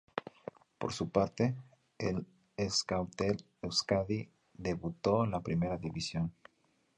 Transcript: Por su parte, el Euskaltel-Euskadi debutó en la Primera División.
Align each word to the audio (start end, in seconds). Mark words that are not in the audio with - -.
Por 0.79 0.93
su 0.93 1.09
parte, 1.11 1.53
el 1.99 2.25
Euskaltel-Euskadi 2.57 4.29
debutó 4.51 5.23
en 5.25 5.29
la 5.29 5.41
Primera 5.41 5.77
División. 5.77 6.33